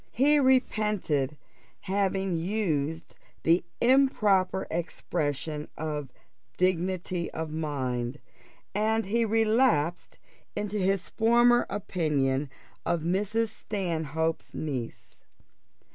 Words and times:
He 0.13 0.39
repented 0.39 1.37
having 1.81 2.33
used 2.35 3.15
the 3.43 3.63
improper 3.79 4.65
expression 4.71 5.67
of 5.77 6.11
dignity 6.57 7.29
of 7.33 7.51
mind, 7.51 8.17
and 8.73 9.05
he 9.05 9.25
relapsed 9.25 10.17
into 10.55 10.79
his 10.79 11.11
former 11.11 11.67
opinion 11.69 12.49
of 12.83 13.03
Mrs. 13.03 13.49
Stanhope's 13.49 14.55
niece. 14.55 15.23